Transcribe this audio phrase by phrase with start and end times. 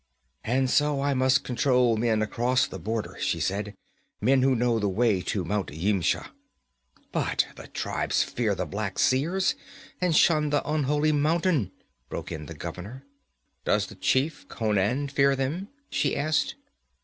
[0.43, 3.75] 'And so I must control men across the border,' she said,
[4.19, 6.31] 'men who know the way to Mount Yimsha'
[7.11, 9.53] 'But the tribes fear the Black Seers
[10.01, 11.71] and shun the unholy mountain,'
[12.09, 13.05] broke in the governor.
[13.63, 16.55] 'Does the chief, Conan, fear them?' she asked.